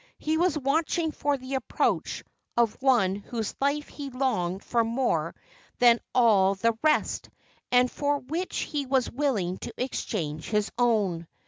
He 0.17 0.35
was 0.35 0.57
watching 0.57 1.11
for 1.11 1.37
the 1.37 1.53
approach 1.53 2.23
of 2.57 2.75
one 2.81 3.13
whose 3.17 3.53
life 3.61 3.87
he 3.87 4.09
longed 4.09 4.63
for 4.63 4.83
more 4.83 5.35
than 5.77 5.99
all 6.15 6.55
the 6.55 6.73
rest, 6.81 7.29
and 7.71 7.91
for 7.91 8.17
which 8.17 8.61
he 8.61 8.87
was 8.87 9.11
willing 9.11 9.59
to 9.59 9.71
exchange 9.77 10.49
his 10.49 10.71
own. 10.75 11.27